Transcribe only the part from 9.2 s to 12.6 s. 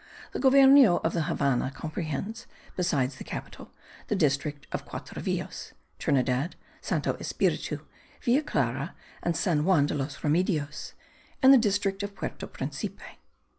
and San Juan de los Remedios) and the district of Puerto